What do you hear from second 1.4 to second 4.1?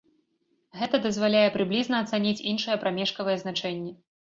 прыблізна ацаніць іншыя прамежкавыя значэнні.